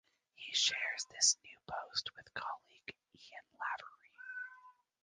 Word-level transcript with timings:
He 0.33 0.51
shares 0.55 1.05
this 1.11 1.37
new 1.43 1.55
post 1.67 2.09
with 2.15 2.33
colleague 2.33 2.95
Ian 3.15 3.43
Lavery. 3.53 4.09